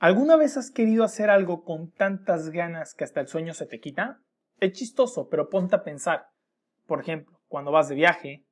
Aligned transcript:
¿Alguna 0.00 0.36
vez 0.36 0.56
has 0.56 0.70
querido 0.70 1.02
hacer 1.02 1.28
algo 1.28 1.64
con 1.64 1.90
tantas 1.90 2.50
ganas 2.50 2.94
que 2.94 3.02
hasta 3.02 3.20
el 3.20 3.26
sueño 3.26 3.52
se 3.52 3.66
te 3.66 3.80
quita? 3.80 4.20
Es 4.60 4.72
chistoso, 4.74 5.28
pero 5.28 5.50
ponte 5.50 5.74
a 5.74 5.82
pensar. 5.82 6.28
Por 6.86 7.00
ejemplo, 7.00 7.40
cuando 7.48 7.72
vas 7.72 7.88
de 7.88 7.96
viaje, 7.96 8.46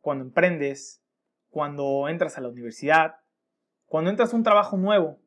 cuando 0.00 0.24
emprendes, 0.24 1.04
cuando 1.50 2.08
entras 2.08 2.36
a 2.36 2.40
la 2.40 2.48
universidad, 2.48 3.14
cuando 3.84 4.10
entras 4.10 4.32
a 4.32 4.36
un 4.36 4.42
trabajo 4.42 4.76
nuevo. 4.76 5.20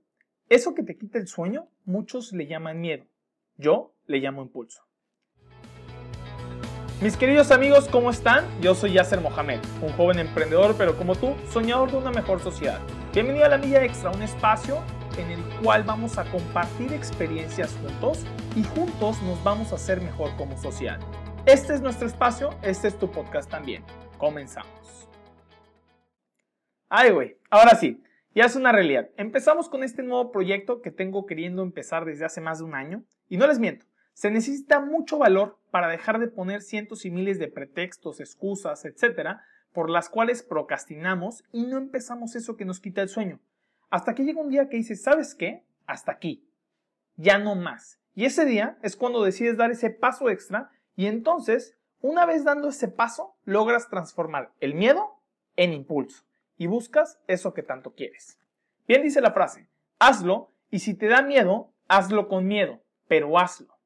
Eso 0.49 0.75
que 0.75 0.83
te 0.83 0.97
quita 0.97 1.17
el 1.17 1.27
sueño, 1.27 1.69
muchos 1.85 2.33
le 2.33 2.45
llaman 2.45 2.81
miedo. 2.81 3.05
Yo 3.55 3.95
le 4.07 4.17
llamo 4.17 4.41
impulso. 4.41 4.83
Mis 7.01 7.15
queridos 7.15 7.51
amigos, 7.51 7.87
¿cómo 7.87 8.09
están? 8.09 8.45
Yo 8.59 8.75
soy 8.75 8.91
Yasser 8.91 9.21
Mohamed, 9.21 9.61
un 9.81 9.93
joven 9.93 10.19
emprendedor, 10.19 10.75
pero 10.77 10.97
como 10.97 11.15
tú, 11.15 11.33
soñador 11.49 11.91
de 11.91 11.97
una 11.97 12.11
mejor 12.11 12.41
sociedad. 12.41 12.81
Bienvenido 13.13 13.45
a 13.45 13.49
la 13.49 13.57
Milla 13.57 13.85
Extra, 13.85 14.11
un 14.11 14.21
espacio 14.21 14.83
en 15.19 15.31
el 15.31 15.43
cual 15.61 15.83
vamos 15.83 16.17
a 16.17 16.29
compartir 16.31 16.93
experiencias 16.93 17.75
juntos 17.81 18.25
y 18.55 18.63
juntos 18.63 19.21
nos 19.23 19.43
vamos 19.43 19.71
a 19.71 19.75
hacer 19.75 20.01
mejor 20.01 20.35
como 20.37 20.57
sociedad. 20.57 20.99
Este 21.45 21.73
es 21.73 21.81
nuestro 21.81 22.07
espacio, 22.07 22.51
este 22.61 22.87
es 22.87 22.97
tu 22.97 23.11
podcast 23.11 23.49
también. 23.49 23.83
Comenzamos. 24.17 25.09
Ay, 26.87 27.11
güey, 27.11 27.37
ahora 27.49 27.75
sí, 27.75 28.01
ya 28.33 28.45
es 28.45 28.55
una 28.55 28.71
realidad. 28.71 29.09
Empezamos 29.17 29.69
con 29.69 29.83
este 29.83 30.03
nuevo 30.03 30.31
proyecto 30.31 30.81
que 30.81 30.91
tengo 30.91 31.25
queriendo 31.25 31.61
empezar 31.61 32.05
desde 32.05 32.25
hace 32.25 32.41
más 32.41 32.59
de 32.59 32.65
un 32.65 32.75
año 32.75 33.03
y 33.27 33.37
no 33.37 33.47
les 33.47 33.59
miento. 33.59 33.85
Se 34.13 34.31
necesita 34.31 34.79
mucho 34.79 35.17
valor 35.17 35.59
para 35.71 35.87
dejar 35.87 36.19
de 36.19 36.27
poner 36.27 36.61
cientos 36.61 37.05
y 37.05 37.11
miles 37.11 37.39
de 37.39 37.47
pretextos, 37.47 38.19
excusas, 38.19 38.85
etcétera, 38.85 39.43
por 39.71 39.89
las 39.89 40.09
cuales 40.09 40.43
procrastinamos 40.43 41.43
y 41.51 41.65
no 41.65 41.77
empezamos 41.77 42.35
eso 42.35 42.57
que 42.57 42.65
nos 42.65 42.79
quita 42.79 43.01
el 43.01 43.09
sueño. 43.09 43.39
Hasta 43.89 44.13
que 44.13 44.23
llega 44.23 44.41
un 44.41 44.49
día 44.49 44.69
que 44.69 44.77
dices, 44.77 45.01
¿sabes 45.01 45.35
qué? 45.35 45.63
Hasta 45.85 46.11
aquí. 46.11 46.47
Ya 47.15 47.37
no 47.37 47.55
más. 47.55 47.99
Y 48.13 48.25
ese 48.25 48.45
día 48.45 48.77
es 48.81 48.95
cuando 48.95 49.23
decides 49.23 49.57
dar 49.57 49.71
ese 49.71 49.89
paso 49.89 50.29
extra 50.29 50.71
y 50.95 51.07
entonces, 51.07 51.77
una 52.01 52.25
vez 52.25 52.43
dando 52.43 52.69
ese 52.69 52.87
paso, 52.87 53.35
logras 53.45 53.89
transformar 53.89 54.53
el 54.59 54.75
miedo 54.75 55.21
en 55.55 55.73
impulso 55.73 56.23
y 56.57 56.67
buscas 56.67 57.19
eso 57.27 57.53
que 57.53 57.63
tanto 57.63 57.93
quieres. 57.93 58.39
Bien 58.87 59.01
dice 59.01 59.21
la 59.21 59.31
frase, 59.31 59.69
hazlo 59.97 60.51
y 60.69 60.79
si 60.79 60.93
te 60.93 61.07
da 61.07 61.21
miedo, 61.21 61.73
hazlo 61.87 62.27
con 62.27 62.45
miedo, 62.45 62.81
pero 63.07 63.39
hazlo. 63.39 63.77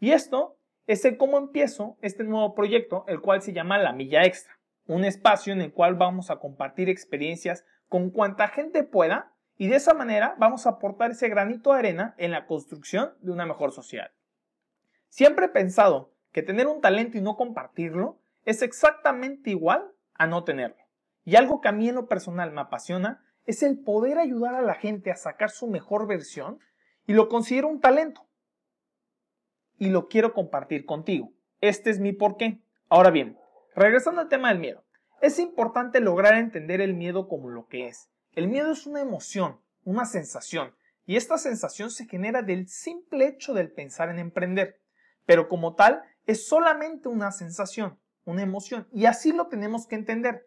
Y 0.00 0.10
esto 0.10 0.58
es 0.86 1.04
el 1.04 1.16
cómo 1.16 1.38
empiezo 1.38 1.96
este 2.02 2.24
nuevo 2.24 2.54
proyecto, 2.54 3.04
el 3.08 3.20
cual 3.20 3.40
se 3.40 3.52
llama 3.52 3.78
La 3.78 3.92
Milla 3.92 4.24
Extra, 4.24 4.58
un 4.86 5.04
espacio 5.04 5.52
en 5.52 5.62
el 5.62 5.72
cual 5.72 5.94
vamos 5.94 6.30
a 6.30 6.36
compartir 6.36 6.88
experiencias 6.88 7.64
con 7.94 8.10
cuanta 8.10 8.48
gente 8.48 8.82
pueda 8.82 9.36
y 9.56 9.68
de 9.68 9.76
esa 9.76 9.94
manera 9.94 10.34
vamos 10.36 10.66
a 10.66 10.70
aportar 10.70 11.12
ese 11.12 11.28
granito 11.28 11.72
de 11.72 11.78
arena 11.78 12.16
en 12.18 12.32
la 12.32 12.44
construcción 12.48 13.14
de 13.20 13.30
una 13.30 13.46
mejor 13.46 13.70
sociedad. 13.70 14.10
Siempre 15.10 15.46
he 15.46 15.50
pensado 15.50 16.10
que 16.32 16.42
tener 16.42 16.66
un 16.66 16.80
talento 16.80 17.18
y 17.18 17.20
no 17.20 17.36
compartirlo 17.36 18.18
es 18.44 18.62
exactamente 18.62 19.50
igual 19.50 19.92
a 20.14 20.26
no 20.26 20.42
tenerlo. 20.42 20.82
Y 21.24 21.36
algo 21.36 21.60
que 21.60 21.68
a 21.68 21.72
mí 21.72 21.88
en 21.88 21.94
lo 21.94 22.08
personal 22.08 22.50
me 22.50 22.62
apasiona 22.62 23.24
es 23.46 23.62
el 23.62 23.78
poder 23.78 24.18
ayudar 24.18 24.56
a 24.56 24.62
la 24.62 24.74
gente 24.74 25.12
a 25.12 25.16
sacar 25.16 25.50
su 25.50 25.68
mejor 25.68 26.08
versión 26.08 26.58
y 27.06 27.12
lo 27.12 27.28
considero 27.28 27.68
un 27.68 27.80
talento. 27.80 28.26
Y 29.78 29.90
lo 29.90 30.08
quiero 30.08 30.32
compartir 30.32 30.84
contigo. 30.84 31.32
Este 31.60 31.90
es 31.90 32.00
mi 32.00 32.12
porqué. 32.12 32.60
Ahora 32.88 33.12
bien, 33.12 33.38
regresando 33.76 34.20
al 34.20 34.28
tema 34.28 34.48
del 34.48 34.58
miedo. 34.58 34.83
Es 35.24 35.38
importante 35.38 36.00
lograr 36.00 36.34
entender 36.34 36.82
el 36.82 36.92
miedo 36.92 37.28
como 37.28 37.48
lo 37.48 37.66
que 37.66 37.86
es. 37.86 38.10
El 38.32 38.46
miedo 38.46 38.72
es 38.72 38.86
una 38.86 39.00
emoción, 39.00 39.58
una 39.82 40.04
sensación, 40.04 40.74
y 41.06 41.16
esta 41.16 41.38
sensación 41.38 41.90
se 41.90 42.04
genera 42.04 42.42
del 42.42 42.68
simple 42.68 43.28
hecho 43.28 43.54
del 43.54 43.72
pensar 43.72 44.10
en 44.10 44.18
emprender. 44.18 44.82
Pero 45.24 45.48
como 45.48 45.76
tal, 45.76 46.02
es 46.26 46.46
solamente 46.46 47.08
una 47.08 47.32
sensación, 47.32 47.98
una 48.26 48.42
emoción, 48.42 48.86
y 48.92 49.06
así 49.06 49.32
lo 49.32 49.46
tenemos 49.46 49.86
que 49.86 49.94
entender. 49.94 50.46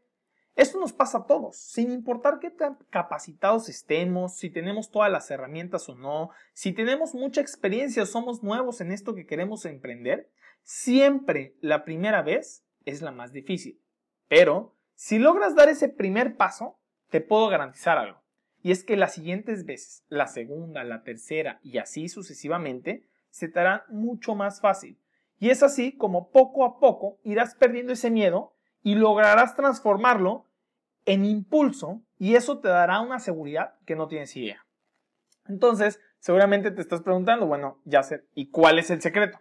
Esto 0.55 0.79
nos 0.79 0.94
pasa 0.94 1.17
a 1.17 1.25
todos, 1.25 1.57
sin 1.57 1.91
importar 1.91 2.38
qué 2.38 2.51
tan 2.51 2.77
capacitados 2.91 3.69
estemos, 3.69 4.38
si 4.38 4.51
tenemos 4.51 4.91
todas 4.91 5.11
las 5.11 5.31
herramientas 5.31 5.89
o 5.89 5.95
no, 5.95 6.29
si 6.53 6.71
tenemos 6.71 7.15
mucha 7.15 7.41
experiencia 7.41 8.03
o 8.03 8.05
somos 8.05 8.44
nuevos 8.44 8.79
en 8.79 8.91
esto 8.91 9.15
que 9.15 9.25
queremos 9.25 9.65
emprender, 9.65 10.29
siempre 10.61 11.55
la 11.61 11.83
primera 11.83 12.21
vez 12.21 12.63
es 12.85 13.01
la 13.01 13.11
más 13.11 13.33
difícil. 13.33 13.81
Pero, 14.27 14.75
si 14.95 15.19
logras 15.19 15.55
dar 15.55 15.69
ese 15.69 15.89
primer 15.89 16.35
paso, 16.35 16.77
te 17.09 17.21
puedo 17.21 17.47
garantizar 17.47 17.97
algo. 17.97 18.21
Y 18.61 18.71
es 18.71 18.83
que 18.83 18.97
las 18.97 19.13
siguientes 19.13 19.65
veces, 19.65 20.03
la 20.09 20.27
segunda, 20.27 20.83
la 20.83 21.03
tercera 21.03 21.59
y 21.63 21.77
así 21.77 22.09
sucesivamente, 22.09 23.07
se 23.29 23.47
te 23.47 23.59
hará 23.59 23.85
mucho 23.89 24.35
más 24.35 24.59
fácil. 24.59 24.99
Y 25.39 25.51
es 25.51 25.63
así 25.63 25.95
como 25.95 26.31
poco 26.31 26.65
a 26.65 26.79
poco 26.79 27.19
irás 27.23 27.55
perdiendo 27.55 27.93
ese 27.93 28.09
miedo 28.09 28.53
y 28.83 28.95
lograrás 28.95 29.55
transformarlo 29.55 30.45
en 31.05 31.23
impulso 31.23 32.01
y 32.17 32.35
eso 32.35 32.59
te 32.59 32.67
dará 32.67 32.99
una 32.99 33.19
seguridad 33.19 33.75
que 33.85 33.95
no 33.95 34.07
tienes 34.07 34.35
idea. 34.35 34.65
Entonces, 35.47 36.01
seguramente 36.19 36.71
te 36.71 36.81
estás 36.81 37.01
preguntando, 37.01 37.45
bueno, 37.45 37.79
ya 37.85 38.01
¿y 38.33 38.49
cuál 38.49 38.79
es 38.79 38.89
el 38.89 39.01
secreto? 39.01 39.39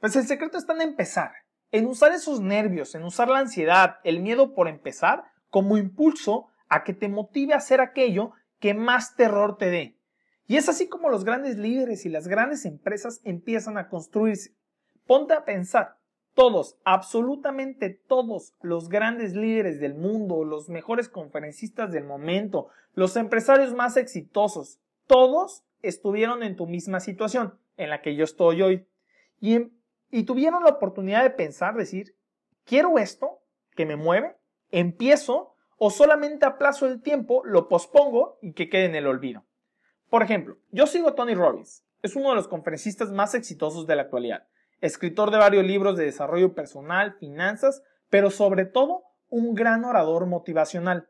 Pues 0.00 0.16
el 0.16 0.26
secreto 0.26 0.58
está 0.58 0.74
en 0.74 0.82
empezar 0.82 1.32
en 1.76 1.86
usar 1.86 2.12
esos 2.12 2.40
nervios, 2.40 2.94
en 2.94 3.04
usar 3.04 3.28
la 3.28 3.40
ansiedad, 3.40 3.96
el 4.02 4.20
miedo 4.20 4.54
por 4.54 4.68
empezar 4.68 5.24
como 5.50 5.76
impulso 5.76 6.46
a 6.68 6.84
que 6.84 6.94
te 6.94 7.08
motive 7.08 7.54
a 7.54 7.58
hacer 7.58 7.80
aquello 7.80 8.32
que 8.60 8.74
más 8.74 9.14
terror 9.16 9.58
te 9.58 9.70
dé. 9.70 9.98
Y 10.46 10.56
es 10.56 10.68
así 10.68 10.88
como 10.88 11.10
los 11.10 11.24
grandes 11.24 11.58
líderes 11.58 12.06
y 12.06 12.08
las 12.08 12.28
grandes 12.28 12.64
empresas 12.64 13.20
empiezan 13.24 13.76
a 13.78 13.88
construirse. 13.88 14.54
Ponte 15.06 15.34
a 15.34 15.44
pensar, 15.44 15.98
todos, 16.34 16.78
absolutamente 16.84 17.90
todos 17.90 18.54
los 18.62 18.88
grandes 18.88 19.34
líderes 19.34 19.80
del 19.80 19.94
mundo, 19.94 20.44
los 20.44 20.68
mejores 20.68 21.08
conferencistas 21.08 21.92
del 21.92 22.04
momento, 22.04 22.68
los 22.94 23.16
empresarios 23.16 23.74
más 23.74 23.96
exitosos, 23.96 24.80
todos 25.06 25.64
estuvieron 25.82 26.42
en 26.42 26.56
tu 26.56 26.66
misma 26.66 27.00
situación 27.00 27.58
en 27.76 27.90
la 27.90 28.02
que 28.02 28.16
yo 28.16 28.24
estoy 28.24 28.62
hoy. 28.62 28.86
Y 29.40 29.54
en 29.54 29.75
y 30.10 30.24
tuvieron 30.24 30.64
la 30.64 30.70
oportunidad 30.70 31.22
de 31.22 31.30
pensar, 31.30 31.74
decir, 31.74 32.16
quiero 32.64 32.98
esto 32.98 33.40
que 33.74 33.86
me 33.86 33.96
mueve, 33.96 34.36
empiezo 34.70 35.54
o 35.78 35.90
solamente 35.90 36.46
aplazo 36.46 36.86
el 36.86 37.02
tiempo, 37.02 37.42
lo 37.44 37.68
pospongo 37.68 38.38
y 38.40 38.52
que 38.52 38.68
quede 38.68 38.86
en 38.86 38.94
el 38.94 39.06
olvido. 39.06 39.44
Por 40.08 40.22
ejemplo, 40.22 40.56
yo 40.70 40.86
sigo 40.86 41.14
Tony 41.14 41.34
Robbins, 41.34 41.84
es 42.02 42.16
uno 42.16 42.30
de 42.30 42.36
los 42.36 42.48
conferencistas 42.48 43.10
más 43.10 43.34
exitosos 43.34 43.86
de 43.86 43.96
la 43.96 44.02
actualidad, 44.02 44.46
escritor 44.80 45.30
de 45.30 45.38
varios 45.38 45.64
libros 45.64 45.96
de 45.96 46.04
desarrollo 46.04 46.54
personal, 46.54 47.16
finanzas, 47.18 47.82
pero 48.08 48.30
sobre 48.30 48.64
todo 48.64 49.02
un 49.28 49.54
gran 49.54 49.84
orador 49.84 50.26
motivacional. 50.26 51.08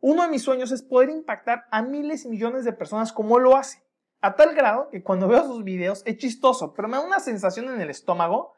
Uno 0.00 0.22
de 0.22 0.28
mis 0.28 0.42
sueños 0.42 0.70
es 0.72 0.82
poder 0.82 1.10
impactar 1.10 1.64
a 1.70 1.82
miles 1.82 2.24
y 2.24 2.28
millones 2.28 2.64
de 2.64 2.72
personas 2.72 3.12
como 3.12 3.38
él 3.38 3.44
lo 3.44 3.56
hace. 3.56 3.82
A 4.26 4.34
tal 4.34 4.56
grado 4.56 4.88
que 4.90 5.04
cuando 5.04 5.28
veo 5.28 5.44
sus 5.44 5.62
videos 5.62 6.02
es 6.04 6.16
chistoso, 6.16 6.74
pero 6.74 6.88
me 6.88 6.96
da 6.96 7.04
una 7.04 7.20
sensación 7.20 7.68
en 7.72 7.80
el 7.80 7.90
estómago 7.90 8.54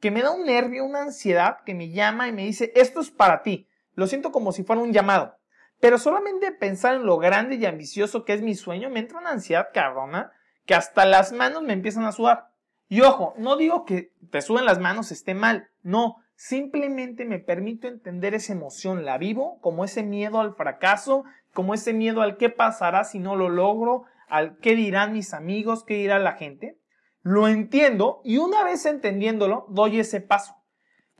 que 0.00 0.10
me 0.10 0.20
da 0.20 0.32
un 0.32 0.44
nervio, 0.44 0.84
una 0.84 1.00
ansiedad 1.00 1.60
que 1.64 1.74
me 1.74 1.88
llama 1.88 2.28
y 2.28 2.32
me 2.32 2.44
dice, 2.44 2.72
esto 2.74 3.00
es 3.00 3.10
para 3.10 3.42
ti. 3.42 3.70
Lo 3.94 4.06
siento 4.06 4.32
como 4.32 4.52
si 4.52 4.64
fuera 4.64 4.82
un 4.82 4.92
llamado. 4.92 5.34
Pero 5.80 5.96
solamente 5.96 6.52
pensar 6.52 6.94
en 6.94 7.06
lo 7.06 7.16
grande 7.16 7.56
y 7.56 7.64
ambicioso 7.64 8.26
que 8.26 8.34
es 8.34 8.42
mi 8.42 8.54
sueño 8.54 8.90
me 8.90 9.00
entra 9.00 9.16
una 9.18 9.30
ansiedad 9.30 9.68
cabrona 9.72 10.30
que 10.66 10.74
hasta 10.74 11.06
las 11.06 11.32
manos 11.32 11.62
me 11.62 11.72
empiezan 11.72 12.04
a 12.04 12.12
sudar. 12.12 12.50
Y 12.90 13.00
ojo, 13.00 13.32
no 13.38 13.56
digo 13.56 13.86
que 13.86 14.12
te 14.30 14.42
suben 14.42 14.66
las 14.66 14.78
manos 14.78 15.10
esté 15.10 15.32
mal, 15.32 15.70
no, 15.82 16.16
simplemente 16.34 17.24
me 17.24 17.38
permito 17.38 17.88
entender 17.88 18.34
esa 18.34 18.52
emoción, 18.52 19.06
la 19.06 19.16
vivo 19.16 19.58
como 19.62 19.86
ese 19.86 20.02
miedo 20.02 20.38
al 20.38 20.54
fracaso, 20.54 21.24
como 21.54 21.72
ese 21.72 21.94
miedo 21.94 22.20
al 22.20 22.36
qué 22.36 22.50
pasará 22.50 23.04
si 23.04 23.18
no 23.18 23.36
lo 23.36 23.48
logro, 23.48 24.04
al 24.28 24.58
qué 24.58 24.74
dirán 24.74 25.12
mis 25.12 25.34
amigos, 25.34 25.84
qué 25.84 25.94
dirá 25.94 26.18
la 26.18 26.32
gente, 26.32 26.78
lo 27.22 27.48
entiendo 27.48 28.20
y 28.24 28.38
una 28.38 28.64
vez 28.64 28.86
entendiéndolo, 28.86 29.66
doy 29.68 30.00
ese 30.00 30.20
paso. 30.20 30.54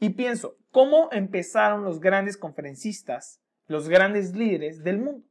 Y 0.00 0.10
pienso, 0.10 0.56
¿cómo 0.70 1.08
empezaron 1.12 1.84
los 1.84 2.00
grandes 2.00 2.36
conferencistas, 2.36 3.40
los 3.66 3.88
grandes 3.88 4.34
líderes 4.34 4.82
del 4.84 4.98
mundo? 4.98 5.26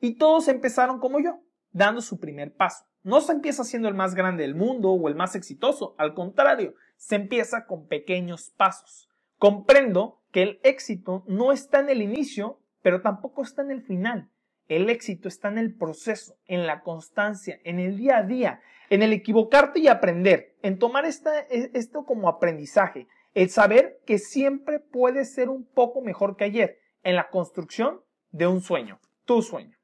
Y 0.00 0.16
todos 0.16 0.48
empezaron 0.48 0.98
como 0.98 1.20
yo, 1.20 1.40
dando 1.70 2.00
su 2.00 2.18
primer 2.18 2.54
paso. 2.54 2.84
No 3.02 3.20
se 3.20 3.32
empieza 3.32 3.64
siendo 3.64 3.88
el 3.88 3.94
más 3.94 4.14
grande 4.14 4.42
del 4.42 4.54
mundo 4.54 4.90
o 4.90 5.08
el 5.08 5.14
más 5.14 5.34
exitoso, 5.34 5.94
al 5.98 6.14
contrario, 6.14 6.74
se 6.96 7.14
empieza 7.14 7.64
con 7.66 7.86
pequeños 7.86 8.50
pasos. 8.56 9.08
Comprendo 9.38 10.20
que 10.32 10.42
el 10.42 10.60
éxito 10.62 11.24
no 11.26 11.52
está 11.52 11.80
en 11.80 11.90
el 11.90 12.02
inicio, 12.02 12.60
pero 12.82 13.00
tampoco 13.02 13.42
está 13.42 13.62
en 13.62 13.70
el 13.70 13.82
final. 13.82 14.30
El 14.68 14.90
éxito 14.90 15.28
está 15.28 15.48
en 15.48 15.58
el 15.58 15.74
proceso, 15.74 16.36
en 16.46 16.66
la 16.66 16.82
constancia, 16.82 17.58
en 17.64 17.78
el 17.78 17.96
día 17.96 18.18
a 18.18 18.22
día, 18.22 18.60
en 18.90 19.02
el 19.02 19.12
equivocarte 19.12 19.80
y 19.80 19.88
aprender, 19.88 20.56
en 20.62 20.78
tomar 20.78 21.04
e, 21.06 21.70
esto 21.74 22.04
como 22.04 22.28
aprendizaje, 22.28 23.08
el 23.34 23.50
saber 23.50 24.00
que 24.06 24.18
siempre 24.18 24.78
puede 24.78 25.24
ser 25.24 25.48
un 25.48 25.64
poco 25.64 26.02
mejor 26.02 26.36
que 26.36 26.44
ayer, 26.44 26.78
en 27.02 27.16
la 27.16 27.30
construcción 27.30 28.02
de 28.30 28.46
un 28.46 28.60
sueño, 28.60 29.00
tu 29.24 29.42
sueño. 29.42 29.78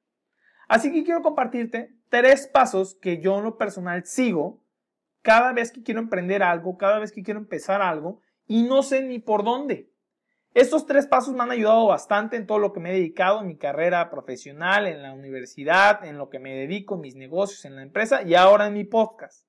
Así 0.68 0.92
que 0.92 1.04
quiero 1.04 1.22
compartirte 1.22 1.94
tres 2.08 2.46
pasos 2.46 2.94
que 2.94 3.20
yo 3.20 3.38
en 3.38 3.44
lo 3.44 3.56
personal 3.56 4.04
sigo 4.04 4.62
cada 5.22 5.52
vez 5.52 5.72
que 5.72 5.82
quiero 5.82 6.00
emprender 6.00 6.42
algo, 6.42 6.76
cada 6.76 6.98
vez 6.98 7.10
que 7.10 7.22
quiero 7.22 7.40
empezar 7.40 7.80
algo 7.80 8.20
y 8.46 8.62
no 8.64 8.82
sé 8.82 9.02
ni 9.02 9.18
por 9.18 9.44
dónde. 9.44 9.90
Estos 10.54 10.86
tres 10.86 11.08
pasos 11.08 11.34
me 11.34 11.42
han 11.42 11.50
ayudado 11.50 11.86
bastante 11.88 12.36
en 12.36 12.46
todo 12.46 12.60
lo 12.60 12.72
que 12.72 12.78
me 12.78 12.90
he 12.90 12.94
dedicado 12.94 13.40
en 13.40 13.48
mi 13.48 13.56
carrera 13.56 14.08
profesional, 14.08 14.86
en 14.86 15.02
la 15.02 15.12
universidad, 15.12 16.04
en 16.04 16.16
lo 16.16 16.30
que 16.30 16.38
me 16.38 16.54
dedico, 16.54 16.94
en 16.94 17.00
mis 17.00 17.16
negocios, 17.16 17.64
en 17.64 17.74
la 17.74 17.82
empresa 17.82 18.22
y 18.22 18.36
ahora 18.36 18.68
en 18.68 18.74
mi 18.74 18.84
podcast. 18.84 19.48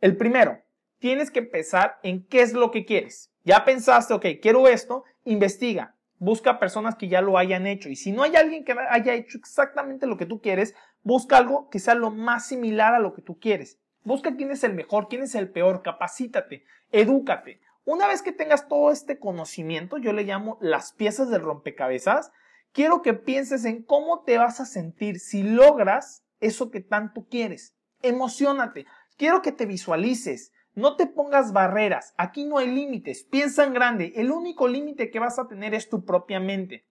El 0.00 0.16
primero, 0.16 0.62
tienes 1.00 1.32
que 1.32 1.40
empezar 1.40 1.98
en 2.04 2.24
qué 2.28 2.42
es 2.42 2.52
lo 2.52 2.70
que 2.70 2.84
quieres. 2.84 3.32
Ya 3.42 3.64
pensaste, 3.64 4.14
ok, 4.14 4.26
quiero 4.40 4.68
esto, 4.68 5.02
investiga, 5.24 5.96
busca 6.18 6.60
personas 6.60 6.94
que 6.94 7.08
ya 7.08 7.20
lo 7.20 7.36
hayan 7.36 7.66
hecho. 7.66 7.88
Y 7.88 7.96
si 7.96 8.12
no 8.12 8.22
hay 8.22 8.36
alguien 8.36 8.64
que 8.64 8.76
haya 8.90 9.14
hecho 9.14 9.38
exactamente 9.38 10.06
lo 10.06 10.16
que 10.16 10.26
tú 10.26 10.40
quieres, 10.40 10.76
busca 11.02 11.36
algo 11.36 11.68
que 11.68 11.80
sea 11.80 11.96
lo 11.96 12.12
más 12.12 12.46
similar 12.46 12.94
a 12.94 13.00
lo 13.00 13.12
que 13.12 13.22
tú 13.22 13.40
quieres. 13.40 13.80
Busca 14.04 14.36
quién 14.36 14.52
es 14.52 14.62
el 14.62 14.74
mejor, 14.74 15.08
quién 15.08 15.22
es 15.22 15.34
el 15.34 15.50
peor, 15.50 15.82
capacítate, 15.82 16.64
edúcate. 16.92 17.60
Una 17.84 18.06
vez 18.06 18.22
que 18.22 18.32
tengas 18.32 18.68
todo 18.68 18.90
este 18.92 19.18
conocimiento, 19.18 19.98
yo 19.98 20.12
le 20.12 20.22
llamo 20.22 20.58
las 20.60 20.92
piezas 20.92 21.30
del 21.30 21.42
rompecabezas, 21.42 22.30
quiero 22.72 23.02
que 23.02 23.14
pienses 23.14 23.64
en 23.64 23.82
cómo 23.82 24.22
te 24.22 24.38
vas 24.38 24.60
a 24.60 24.66
sentir 24.66 25.18
si 25.18 25.42
logras 25.42 26.24
eso 26.40 26.70
que 26.70 26.80
tanto 26.80 27.26
quieres. 27.28 27.76
Emocionate. 28.02 28.86
Quiero 29.16 29.42
que 29.42 29.52
te 29.52 29.66
visualices. 29.66 30.52
No 30.74 30.96
te 30.96 31.06
pongas 31.06 31.52
barreras, 31.52 32.14
aquí 32.16 32.46
no 32.46 32.56
hay 32.56 32.70
límites, 32.70 33.24
piensa 33.24 33.64
en 33.64 33.74
grande, 33.74 34.14
el 34.16 34.30
único 34.30 34.68
límite 34.68 35.10
que 35.10 35.18
vas 35.18 35.38
a 35.38 35.46
tener 35.46 35.74
es 35.74 35.90
tu 35.90 36.06
propia 36.06 36.40
mente. 36.40 36.86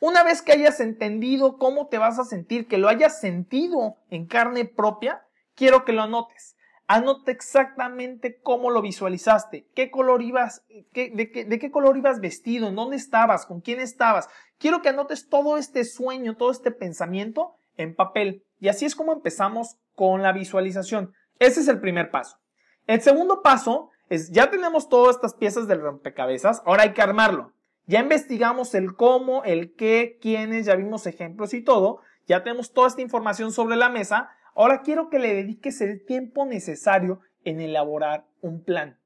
Una 0.00 0.22
vez 0.22 0.42
que 0.42 0.52
hayas 0.52 0.78
entendido 0.78 1.58
cómo 1.58 1.88
te 1.88 1.98
vas 1.98 2.20
a 2.20 2.24
sentir, 2.24 2.68
que 2.68 2.78
lo 2.78 2.88
hayas 2.88 3.20
sentido 3.20 3.96
en 4.10 4.26
carne 4.26 4.64
propia, 4.64 5.26
quiero 5.56 5.84
que 5.84 5.92
lo 5.92 6.02
anotes. 6.02 6.56
Anota 6.88 7.30
exactamente 7.30 8.40
cómo 8.42 8.70
lo 8.70 8.80
visualizaste, 8.82 9.68
qué 9.74 9.90
color 9.90 10.22
ibas, 10.22 10.64
de, 10.68 11.30
qué, 11.30 11.44
de 11.44 11.58
qué 11.58 11.70
color 11.70 11.98
ibas 11.98 12.20
vestido, 12.20 12.66
en 12.66 12.74
dónde 12.74 12.96
estabas, 12.96 13.44
con 13.44 13.60
quién 13.60 13.78
estabas. 13.78 14.28
Quiero 14.58 14.80
que 14.80 14.88
anotes 14.88 15.28
todo 15.28 15.58
este 15.58 15.84
sueño, 15.84 16.36
todo 16.36 16.50
este 16.50 16.70
pensamiento 16.70 17.56
en 17.76 17.94
papel. 17.94 18.42
Y 18.58 18.68
así 18.68 18.86
es 18.86 18.96
como 18.96 19.12
empezamos 19.12 19.76
con 19.94 20.22
la 20.22 20.32
visualización. 20.32 21.12
Ese 21.38 21.60
es 21.60 21.68
el 21.68 21.78
primer 21.78 22.10
paso. 22.10 22.38
El 22.86 23.02
segundo 23.02 23.42
paso 23.42 23.90
es, 24.08 24.30
ya 24.30 24.50
tenemos 24.50 24.88
todas 24.88 25.16
estas 25.16 25.34
piezas 25.34 25.68
del 25.68 25.82
rompecabezas, 25.82 26.62
ahora 26.64 26.84
hay 26.84 26.94
que 26.94 27.02
armarlo. 27.02 27.52
Ya 27.86 28.00
investigamos 28.00 28.74
el 28.74 28.96
cómo, 28.96 29.44
el 29.44 29.74
qué, 29.74 30.18
quiénes, 30.20 30.66
ya 30.66 30.74
vimos 30.74 31.06
ejemplos 31.06 31.54
y 31.54 31.62
todo, 31.62 32.00
ya 32.26 32.42
tenemos 32.42 32.72
toda 32.72 32.88
esta 32.88 33.00
información 33.00 33.52
sobre 33.52 33.76
la 33.76 33.88
mesa, 33.88 34.30
ahora 34.58 34.82
quiero 34.82 35.08
que 35.08 35.20
le 35.20 35.34
dediques 35.34 35.80
el 35.80 36.04
tiempo 36.04 36.44
necesario 36.44 37.20
en 37.44 37.60
elaborar 37.60 38.26
un 38.40 38.64
plan. 38.64 38.98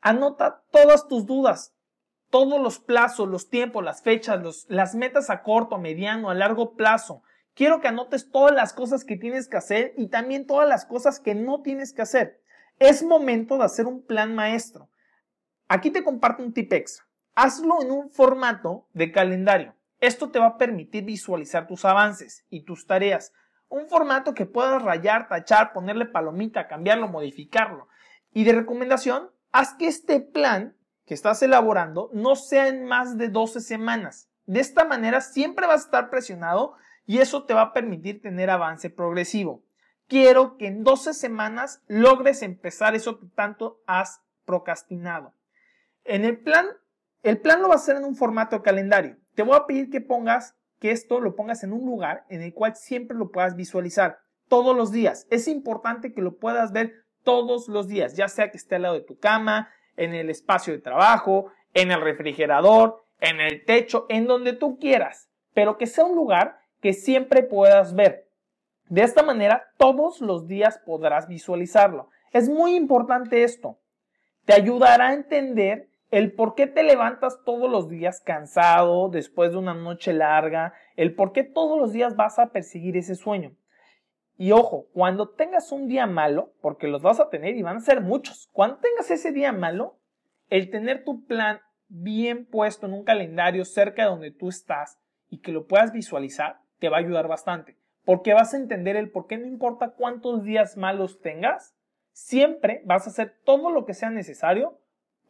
Anota 0.00 0.64
todas 0.72 1.06
tus 1.06 1.24
dudas, 1.24 1.72
todos 2.28 2.60
los 2.60 2.80
plazos, 2.80 3.28
los 3.28 3.48
tiempos, 3.48 3.84
las 3.84 4.02
fechas, 4.02 4.66
las 4.68 4.94
metas 4.96 5.30
a 5.30 5.44
corto, 5.44 5.78
mediano, 5.78 6.30
a 6.30 6.34
largo 6.34 6.74
plazo. 6.74 7.22
Quiero 7.54 7.80
que 7.80 7.88
anotes 7.88 8.30
todas 8.32 8.52
las 8.52 8.72
cosas 8.72 9.04
que 9.04 9.16
tienes 9.16 9.46
que 9.46 9.58
hacer 9.58 9.94
y 9.96 10.08
también 10.08 10.48
todas 10.48 10.68
las 10.68 10.84
cosas 10.84 11.20
que 11.20 11.36
no 11.36 11.62
tienes 11.62 11.92
que 11.92 12.02
hacer. 12.02 12.42
Es 12.80 13.04
momento 13.04 13.56
de 13.56 13.64
hacer 13.64 13.86
un 13.86 14.04
plan 14.04 14.34
maestro. 14.34 14.88
Aquí 15.68 15.92
te 15.92 16.02
comparto 16.02 16.42
un 16.42 16.52
tip 16.52 16.72
extra. 16.72 17.06
Hazlo 17.36 17.80
en 17.80 17.92
un 17.92 18.10
formato 18.10 18.88
de 18.94 19.12
calendario. 19.12 19.76
Esto 20.00 20.30
te 20.30 20.40
va 20.40 20.46
a 20.46 20.58
permitir 20.58 21.04
visualizar 21.04 21.68
tus 21.68 21.84
avances 21.84 22.44
y 22.50 22.64
tus 22.64 22.86
tareas. 22.88 23.32
Un 23.72 23.88
formato 23.88 24.34
que 24.34 24.44
puedas 24.44 24.82
rayar, 24.82 25.28
tachar, 25.28 25.72
ponerle 25.72 26.04
palomita, 26.04 26.68
cambiarlo, 26.68 27.08
modificarlo. 27.08 27.88
Y 28.30 28.44
de 28.44 28.52
recomendación, 28.52 29.30
haz 29.50 29.72
que 29.76 29.86
este 29.86 30.20
plan 30.20 30.76
que 31.06 31.14
estás 31.14 31.42
elaborando 31.42 32.10
no 32.12 32.36
sea 32.36 32.68
en 32.68 32.84
más 32.84 33.16
de 33.16 33.30
12 33.30 33.60
semanas. 33.60 34.28
De 34.44 34.60
esta 34.60 34.84
manera 34.84 35.22
siempre 35.22 35.66
vas 35.66 35.80
a 35.80 35.84
estar 35.86 36.10
presionado 36.10 36.74
y 37.06 37.20
eso 37.20 37.44
te 37.44 37.54
va 37.54 37.62
a 37.62 37.72
permitir 37.72 38.20
tener 38.20 38.50
avance 38.50 38.90
progresivo. 38.90 39.64
Quiero 40.06 40.58
que 40.58 40.66
en 40.66 40.84
12 40.84 41.14
semanas 41.14 41.82
logres 41.86 42.42
empezar 42.42 42.94
eso 42.94 43.18
que 43.18 43.26
tanto 43.28 43.80
has 43.86 44.20
procrastinado. 44.44 45.32
En 46.04 46.26
el 46.26 46.38
plan, 46.38 46.66
el 47.22 47.40
plan 47.40 47.62
lo 47.62 47.68
va 47.68 47.76
a 47.76 47.78
hacer 47.78 47.96
en 47.96 48.04
un 48.04 48.16
formato 48.16 48.62
calendario. 48.62 49.16
Te 49.34 49.42
voy 49.42 49.56
a 49.56 49.64
pedir 49.64 49.88
que 49.88 50.02
pongas, 50.02 50.58
que 50.82 50.90
esto 50.90 51.20
lo 51.20 51.36
pongas 51.36 51.62
en 51.62 51.72
un 51.72 51.86
lugar 51.86 52.24
en 52.28 52.42
el 52.42 52.52
cual 52.52 52.74
siempre 52.74 53.16
lo 53.16 53.30
puedas 53.30 53.54
visualizar 53.54 54.18
todos 54.48 54.76
los 54.76 54.90
días. 54.90 55.28
Es 55.30 55.46
importante 55.46 56.12
que 56.12 56.20
lo 56.20 56.38
puedas 56.38 56.72
ver 56.72 57.04
todos 57.22 57.68
los 57.68 57.86
días, 57.86 58.16
ya 58.16 58.26
sea 58.26 58.50
que 58.50 58.56
esté 58.56 58.74
al 58.74 58.82
lado 58.82 58.94
de 58.96 59.02
tu 59.02 59.16
cama, 59.16 59.70
en 59.96 60.12
el 60.12 60.28
espacio 60.28 60.72
de 60.72 60.80
trabajo, 60.80 61.52
en 61.72 61.92
el 61.92 62.00
refrigerador, 62.00 63.04
en 63.20 63.40
el 63.40 63.64
techo, 63.64 64.06
en 64.08 64.26
donde 64.26 64.54
tú 64.54 64.76
quieras, 64.80 65.30
pero 65.54 65.78
que 65.78 65.86
sea 65.86 66.04
un 66.04 66.16
lugar 66.16 66.58
que 66.80 66.94
siempre 66.94 67.44
puedas 67.44 67.94
ver. 67.94 68.26
De 68.88 69.02
esta 69.02 69.22
manera, 69.22 69.70
todos 69.78 70.20
los 70.20 70.48
días 70.48 70.80
podrás 70.84 71.28
visualizarlo. 71.28 72.08
Es 72.32 72.48
muy 72.48 72.74
importante 72.74 73.44
esto. 73.44 73.78
Te 74.46 74.52
ayudará 74.52 75.10
a 75.10 75.14
entender 75.14 75.90
el 76.12 76.34
por 76.34 76.54
qué 76.54 76.66
te 76.66 76.82
levantas 76.82 77.42
todos 77.42 77.70
los 77.70 77.88
días 77.88 78.20
cansado 78.20 79.08
después 79.08 79.52
de 79.52 79.56
una 79.56 79.72
noche 79.72 80.12
larga, 80.12 80.74
el 80.94 81.14
por 81.14 81.32
qué 81.32 81.42
todos 81.42 81.80
los 81.80 81.94
días 81.94 82.16
vas 82.16 82.38
a 82.38 82.52
perseguir 82.52 82.98
ese 82.98 83.14
sueño. 83.14 83.56
Y 84.36 84.52
ojo, 84.52 84.88
cuando 84.92 85.30
tengas 85.30 85.72
un 85.72 85.88
día 85.88 86.06
malo, 86.06 86.52
porque 86.60 86.86
los 86.86 87.00
vas 87.00 87.18
a 87.18 87.30
tener 87.30 87.56
y 87.56 87.62
van 87.62 87.78
a 87.78 87.80
ser 87.80 88.02
muchos, 88.02 88.50
cuando 88.52 88.76
tengas 88.76 89.10
ese 89.10 89.32
día 89.32 89.52
malo, 89.52 89.96
el 90.50 90.68
tener 90.68 91.02
tu 91.02 91.24
plan 91.24 91.60
bien 91.88 92.44
puesto 92.44 92.86
en 92.86 92.92
un 92.92 93.04
calendario 93.04 93.64
cerca 93.64 94.02
de 94.02 94.10
donde 94.10 94.30
tú 94.32 94.50
estás 94.50 94.98
y 95.30 95.38
que 95.38 95.52
lo 95.52 95.66
puedas 95.66 95.92
visualizar, 95.92 96.58
te 96.78 96.90
va 96.90 96.98
a 96.98 97.00
ayudar 97.00 97.26
bastante. 97.26 97.78
Porque 98.04 98.34
vas 98.34 98.52
a 98.52 98.58
entender 98.58 98.96
el 98.96 99.10
por 99.10 99.28
qué 99.28 99.38
no 99.38 99.46
importa 99.46 99.94
cuántos 99.96 100.44
días 100.44 100.76
malos 100.76 101.22
tengas, 101.22 101.74
siempre 102.10 102.82
vas 102.84 103.06
a 103.06 103.10
hacer 103.10 103.34
todo 103.44 103.70
lo 103.70 103.86
que 103.86 103.94
sea 103.94 104.10
necesario 104.10 104.81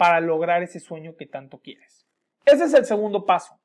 para 0.03 0.19
lograr 0.19 0.65
ese 0.65 0.81
sueño 0.81 1.15
que 1.17 1.27
tanto 1.27 1.61
quieres. 1.61 2.09
Ese 2.45 2.65
es 2.65 2.75
el 2.75 2.87
segundo 2.87 3.25
paso. 3.25 3.61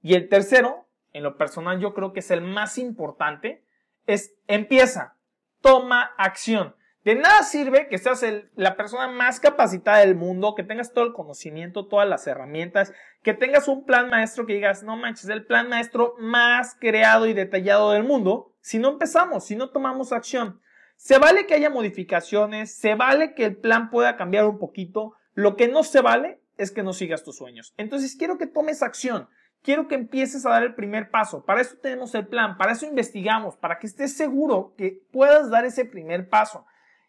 Y 0.00 0.14
el 0.14 0.30
tercero, 0.30 0.88
en 1.12 1.22
lo 1.22 1.36
personal 1.36 1.80
yo 1.80 1.92
creo 1.92 2.14
que 2.14 2.20
es 2.20 2.30
el 2.30 2.40
más 2.40 2.78
importante, 2.78 3.62
es 4.06 4.34
empieza, 4.46 5.18
toma 5.60 6.14
acción. 6.16 6.74
De 7.04 7.14
nada 7.14 7.42
sirve 7.42 7.88
que 7.88 7.98
seas 7.98 8.24
la 8.54 8.74
persona 8.74 9.06
más 9.06 9.38
capacitada 9.38 9.98
del 9.98 10.14
mundo, 10.14 10.54
que 10.54 10.62
tengas 10.62 10.94
todo 10.94 11.04
el 11.04 11.12
conocimiento, 11.12 11.86
todas 11.86 12.08
las 12.08 12.26
herramientas, 12.26 12.94
que 13.22 13.34
tengas 13.34 13.68
un 13.68 13.84
plan 13.84 14.08
maestro 14.08 14.46
que 14.46 14.54
digas, 14.54 14.82
no 14.82 14.96
manches, 14.96 15.28
el 15.28 15.44
plan 15.44 15.68
maestro 15.68 16.14
más 16.18 16.74
creado 16.80 17.26
y 17.26 17.34
detallado 17.34 17.92
del 17.92 18.04
mundo, 18.04 18.54
si 18.62 18.78
no 18.78 18.88
empezamos, 18.88 19.44
si 19.44 19.56
no 19.56 19.68
tomamos 19.68 20.10
acción. 20.10 20.58
Se 20.96 21.18
vale 21.18 21.44
que 21.44 21.52
haya 21.52 21.68
modificaciones, 21.68 22.74
se 22.74 22.94
vale 22.94 23.34
que 23.34 23.44
el 23.44 23.58
plan 23.58 23.90
pueda 23.90 24.16
cambiar 24.16 24.46
un 24.46 24.58
poquito, 24.58 25.16
lo 25.34 25.56
que 25.56 25.68
no 25.68 25.82
se 25.82 26.00
vale 26.00 26.40
es 26.56 26.70
que 26.70 26.82
no 26.82 26.92
sigas 26.92 27.24
tus 27.24 27.36
sueños. 27.36 27.72
Entonces 27.76 28.16
quiero 28.16 28.38
que 28.38 28.46
tomes 28.46 28.82
acción, 28.82 29.28
quiero 29.62 29.88
que 29.88 29.94
empieces 29.94 30.44
a 30.44 30.50
dar 30.50 30.62
el 30.62 30.74
primer 30.74 31.10
paso. 31.10 31.44
Para 31.44 31.60
eso 31.60 31.76
tenemos 31.82 32.14
el 32.14 32.26
plan, 32.26 32.56
para 32.56 32.72
eso 32.72 32.86
investigamos, 32.86 33.56
para 33.56 33.78
que 33.78 33.86
estés 33.86 34.16
seguro 34.16 34.74
que 34.76 35.02
puedas 35.12 35.50
dar 35.50 35.64
ese 35.64 35.84
primer 35.84 36.28
paso. 36.28 36.66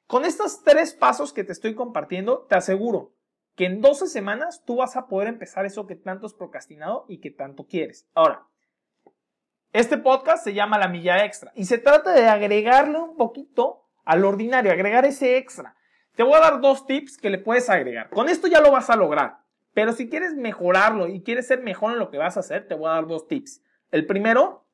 Con 0.07 0.25
estos 0.25 0.63
tres 0.63 0.93
pasos 0.93 1.33
que 1.33 1.43
te 1.43 1.51
estoy 1.51 1.75
compartiendo, 1.75 2.45
te 2.49 2.55
aseguro 2.55 3.13
que 3.55 3.65
en 3.65 3.81
12 3.81 4.07
semanas 4.07 4.63
tú 4.65 4.77
vas 4.77 4.95
a 4.95 5.07
poder 5.07 5.27
empezar 5.27 5.65
eso 5.65 5.85
que 5.85 5.95
tanto 5.95 6.25
has 6.25 6.33
procrastinado 6.33 7.05
y 7.07 7.19
que 7.19 7.31
tanto 7.31 7.67
quieres. 7.67 8.07
Ahora, 8.13 8.47
este 9.71 9.97
podcast 9.97 10.43
se 10.43 10.53
llama 10.53 10.77
La 10.77 10.87
Milla 10.87 11.23
Extra 11.25 11.51
y 11.55 11.65
se 11.65 11.77
trata 11.77 12.13
de 12.13 12.27
agregarle 12.27 12.99
un 12.99 13.15
poquito 13.15 13.89
al 14.05 14.25
ordinario, 14.25 14.71
agregar 14.71 15.05
ese 15.05 15.37
extra. 15.37 15.75
Te 16.15 16.23
voy 16.23 16.35
a 16.35 16.41
dar 16.41 16.61
dos 16.61 16.85
tips 16.85 17.17
que 17.17 17.31
le 17.31 17.39
puedes 17.39 17.69
agregar. 17.69 18.09
Con 18.09 18.29
esto 18.29 18.47
ya 18.47 18.61
lo 18.61 18.71
vas 18.71 18.89
a 18.89 18.95
lograr. 18.95 19.39
Pero 19.73 19.93
si 19.93 20.09
quieres 20.09 20.35
mejorarlo 20.35 21.07
y 21.07 21.23
quieres 21.23 21.47
ser 21.47 21.61
mejor 21.61 21.93
en 21.93 21.99
lo 21.99 22.11
que 22.11 22.19
vas 22.19 22.37
a 22.37 22.41
hacer, 22.41 22.67
te 22.67 22.75
voy 22.75 22.87
a 22.87 22.93
dar 22.93 23.07
dos 23.07 23.27
tips. 23.27 23.63
El 23.89 24.05
primero, 24.05 24.65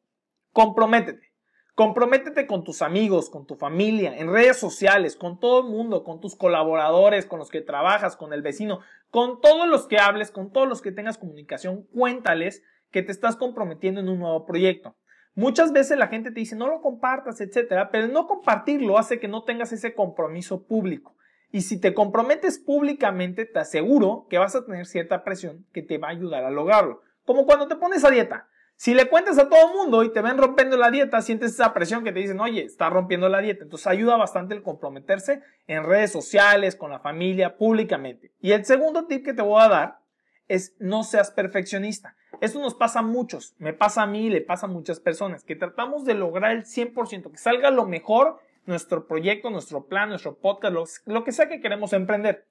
comprométete. 0.51 1.29
Comprométete 1.75 2.46
con 2.46 2.65
tus 2.65 2.81
amigos, 2.81 3.29
con 3.29 3.46
tu 3.46 3.55
familia, 3.55 4.17
en 4.17 4.29
redes 4.29 4.58
sociales, 4.58 5.15
con 5.15 5.39
todo 5.39 5.62
el 5.62 5.67
mundo, 5.67 6.03
con 6.03 6.19
tus 6.19 6.36
colaboradores, 6.36 7.25
con 7.25 7.39
los 7.39 7.50
que 7.50 7.62
trabajas, 7.62 8.17
con 8.17 8.34
el 8.34 8.41
vecino, 8.41 8.81
con 9.10 9.39
todos 9.39 9.65
los 9.65 9.88
que 9.88 9.98
hables, 9.98 10.31
con 10.31 10.51
todos 10.51 10.67
los 10.67 10.81
que 10.81 10.91
tengas 10.91 11.17
comunicación, 11.17 11.84
cuéntales 11.93 12.63
que 12.91 13.01
te 13.01 13.13
estás 13.13 13.38
comprometiendo 13.38 14.01
en 14.01 14.10
un 14.10 14.19
nuevo 14.19 14.46
proyecto. 14.46 14.98
Muchas 15.36 15.72
veces 15.72 15.98
la 15.98 16.08
gente 16.08 16.31
te 16.31 16.41
dice 16.41 16.58
no 16.58 16.67
lo 16.67 16.81
compartas, 16.81 17.39
etcétera, 17.39 17.91
pero 17.91 18.10
no 18.10 18.27
compartirlo 18.27 18.98
hace 18.98 19.22
que 19.22 19.29
no 19.29 19.46
tengas 19.46 19.72
ese 19.72 19.93
compromiso 19.93 20.67
público. 20.67 21.15
Y 21.51 21.62
si 21.62 21.79
te 21.79 21.94
comprometes 21.94 22.60
públicamente, 22.60 23.46
te 23.46 23.60
aseguro 23.60 24.27
que 24.29 24.38
vas 24.38 24.56
a 24.56 24.65
tener 24.65 24.86
cierta 24.86 25.24
presión 25.24 25.65
que 25.74 25.82
te 25.82 25.98
va 25.98 26.10
a 26.10 26.12
ayudar 26.12 26.44
a 26.44 26.51
lograrlo. 26.51 27.01
Como 27.25 27.46
cuando 27.46 27.68
te 27.68 27.75
pones 27.75 28.03
a 28.03 28.12
dieta. 28.12 28.48
Si 28.75 28.94
le 28.94 29.10
cuentas 29.10 29.38
a 29.38 29.50
todo 29.50 29.68
el 29.68 29.75
mundo 29.75 30.03
y 30.03 30.13
te 30.13 30.22
ven 30.22 30.38
rompiendo 30.38 30.77
la 30.77 30.89
dieta, 30.89 31.22
sientes 31.22 31.51
esa 31.51 31.74
presión 31.74 32.03
que 32.03 32.13
te 32.13 32.20
dicen, 32.20 32.39
oye, 32.39 32.63
está 32.63 32.89
rompiendo 32.89 33.27
la 33.27 33.41
dieta. 33.41 33.63
Entonces 33.63 33.88
ayuda 33.88 34.15
bastante 34.15 34.56
el 34.56 34.63
comprometerse 34.63 35.41
en 35.68 35.84
redes 35.84 36.13
sociales, 36.13 36.77
con 36.77 36.91
la 36.91 37.00
familia, 37.00 37.58
públicamente. 37.58 38.32
Y 38.39 38.53
el 38.53 38.63
segundo 38.63 39.06
tip 39.06 39.25
que 39.25 39.34
te 39.34 39.41
voy 39.41 39.62
a 39.62 39.68
dar 39.68 40.00
es 40.48 40.75
no 40.79 41.03
seas 41.03 41.32
perfeccionista. 41.32 42.15
Esto 42.41 42.60
nos 42.60 42.74
pasa 42.74 43.00
a 43.00 43.03
muchos, 43.03 43.53
me 43.58 43.74
pasa 43.74 44.03
a 44.03 44.08
mí, 44.08 44.29
le 44.29 44.39
pasa 44.39 44.65
a 44.65 44.70
muchas 44.70 45.00
personas, 45.00 45.44
que 45.44 45.58
tratamos 45.58 46.06
de 46.06 46.13
lograr 46.13 46.51
el 46.51 46.63
100%, 46.63 47.32
que 47.32 47.38
salga 47.38 47.72
lo 47.72 47.86
mejor 47.86 48.39
nuestro 48.66 49.08
proyecto, 49.08 49.50
nuestro 49.50 49.86
plan, 49.86 50.10
nuestro 50.10 50.36
podcast, 50.36 51.06
lo, 51.06 51.24
que 51.24 51.32
sea 51.32 51.50
que 51.50 51.62
queremos 51.62 51.94
emprender. 51.94 52.46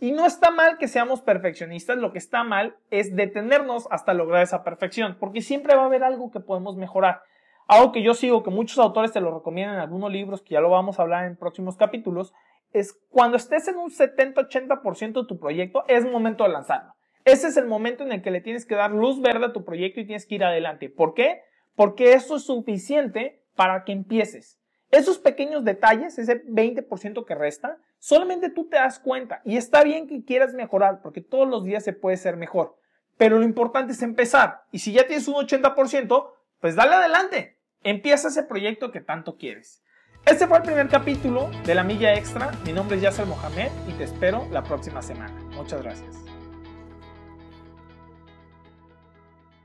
Y 0.00 0.12
no 0.12 0.26
está 0.26 0.50
mal 0.50 0.78
que 0.78 0.88
seamos 0.88 1.22
perfeccionistas, 1.22 1.98
lo 1.98 2.12
que 2.12 2.18
está 2.18 2.44
mal 2.44 2.76
es 2.90 3.14
detenernos 3.14 3.86
hasta 3.90 4.14
lograr 4.14 4.42
esa 4.42 4.64
perfección, 4.64 5.16
porque 5.18 5.40
siempre 5.40 5.76
va 5.76 5.82
a 5.82 5.86
haber 5.86 6.04
algo 6.04 6.30
que 6.30 6.40
podemos 6.40 6.76
mejorar. 6.76 7.22
Algo 7.66 7.92
que 7.92 8.02
yo 8.02 8.14
sigo, 8.14 8.42
que 8.42 8.50
muchos 8.50 8.78
autores 8.78 9.12
te 9.12 9.20
lo 9.20 9.34
recomiendan 9.34 9.76
en 9.76 9.80
algunos 9.80 10.12
libros, 10.12 10.42
que 10.42 10.54
ya 10.54 10.60
lo 10.60 10.70
vamos 10.70 10.98
a 10.98 11.02
hablar 11.02 11.24
en 11.24 11.36
próximos 11.36 11.76
capítulos, 11.76 12.34
es 12.72 12.92
cuando 13.08 13.36
estés 13.36 13.68
en 13.68 13.76
un 13.76 13.90
70-80% 13.90 15.22
de 15.22 15.26
tu 15.26 15.38
proyecto, 15.38 15.84
es 15.88 16.04
momento 16.04 16.44
de 16.44 16.50
lanzarlo. 16.50 16.94
Ese 17.24 17.46
es 17.46 17.56
el 17.56 17.66
momento 17.66 18.04
en 18.04 18.12
el 18.12 18.20
que 18.20 18.30
le 18.30 18.42
tienes 18.42 18.66
que 18.66 18.74
dar 18.74 18.90
luz 18.90 19.22
verde 19.22 19.46
a 19.46 19.52
tu 19.52 19.64
proyecto 19.64 20.00
y 20.00 20.06
tienes 20.06 20.26
que 20.26 20.34
ir 20.34 20.44
adelante. 20.44 20.90
¿Por 20.90 21.14
qué? 21.14 21.40
Porque 21.74 22.12
eso 22.12 22.36
es 22.36 22.44
suficiente 22.44 23.42
para 23.54 23.84
que 23.84 23.92
empieces. 23.92 24.60
Esos 24.94 25.18
pequeños 25.18 25.64
detalles, 25.64 26.20
ese 26.20 26.44
20% 26.44 27.24
que 27.24 27.34
resta, 27.34 27.78
solamente 27.98 28.48
tú 28.48 28.68
te 28.68 28.76
das 28.76 29.00
cuenta. 29.00 29.42
Y 29.44 29.56
está 29.56 29.82
bien 29.82 30.06
que 30.06 30.24
quieras 30.24 30.54
mejorar, 30.54 31.02
porque 31.02 31.20
todos 31.20 31.48
los 31.48 31.64
días 31.64 31.82
se 31.82 31.92
puede 31.92 32.16
ser 32.16 32.36
mejor. 32.36 32.78
Pero 33.16 33.40
lo 33.40 33.44
importante 33.44 33.92
es 33.92 34.02
empezar. 34.02 34.62
Y 34.70 34.78
si 34.78 34.92
ya 34.92 35.04
tienes 35.08 35.26
un 35.26 35.34
80%, 35.34 36.30
pues 36.60 36.76
dale 36.76 36.94
adelante. 36.94 37.58
Empieza 37.82 38.28
ese 38.28 38.44
proyecto 38.44 38.92
que 38.92 39.00
tanto 39.00 39.36
quieres. 39.36 39.82
Este 40.26 40.46
fue 40.46 40.58
el 40.58 40.62
primer 40.62 40.86
capítulo 40.86 41.50
de 41.66 41.74
La 41.74 41.82
Milla 41.82 42.14
Extra. 42.14 42.52
Mi 42.64 42.72
nombre 42.72 42.94
es 42.94 43.02
Yasser 43.02 43.26
Mohamed 43.26 43.72
y 43.88 43.94
te 43.94 44.04
espero 44.04 44.46
la 44.52 44.62
próxima 44.62 45.02
semana. 45.02 45.34
Muchas 45.56 45.82
gracias. 45.82 46.33